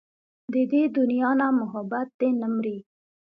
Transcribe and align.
د 0.53 0.55
دې 0.71 0.83
دنيا 0.97 1.29
نه 1.39 1.47
محبت 1.59 2.07
دې 2.19 2.29
نه 2.41 2.47
مري 2.55 2.77